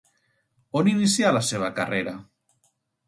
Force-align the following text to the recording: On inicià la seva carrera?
On 0.79 0.89
inicià 0.93 1.33
la 1.37 1.43
seva 1.49 1.69
carrera? 1.81 2.19